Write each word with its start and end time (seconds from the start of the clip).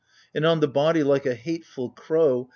And 0.33 0.47
on 0.47 0.61
the 0.61 0.67
body, 0.67 1.03
like 1.03 1.27
a 1.27 1.35
hateful 1.35 1.91
crow. 1.91 2.49